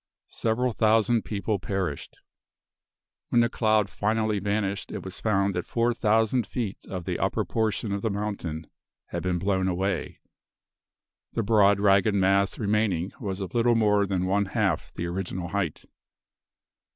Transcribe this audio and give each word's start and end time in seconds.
Several 0.31 0.71
thousand 0.71 1.21
people 1.25 1.59
perished. 1.59 2.17
When 3.29 3.41
the 3.41 3.49
cloud 3.49 3.87
finally 3.87 4.39
vanished 4.39 4.91
it 4.91 5.05
was 5.05 5.21
found 5.21 5.53
that 5.53 5.67
four 5.67 5.93
thousand 5.93 6.47
feet 6.47 6.79
of 6.89 7.05
the 7.05 7.19
upper 7.19 7.45
portion 7.45 7.91
of 7.91 8.01
the 8.01 8.09
mountain 8.09 8.65
had 9.09 9.21
been 9.21 9.37
blown 9.37 9.67
away. 9.67 10.19
The 11.33 11.43
broad, 11.43 11.79
ragged 11.79 12.15
mass 12.15 12.57
remaining 12.57 13.11
was 13.19 13.41
of 13.41 13.53
little 13.53 13.75
more 13.75 14.07
than 14.07 14.25
one 14.25 14.45
half 14.45 14.91
the 14.91 15.05
original 15.05 15.49
height. 15.49 15.85